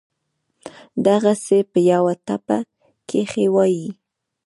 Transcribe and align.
دغسې 1.05 1.59
پۀ 1.71 1.79
يوه 1.91 2.13
ټپه 2.25 2.57
کښې 3.09 3.45
وائي: 3.55 3.85